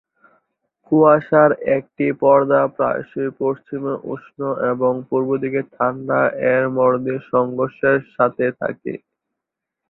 [0.87, 4.39] কুয়াশার একটি পর্দা প্রায়শই পশ্চিমে উষ্ণ
[4.71, 6.19] এবং পূর্ব দিকে ঠান্ডা
[6.51, 8.93] এর মধ্যে সংঘর্ষের সাথে থাকে।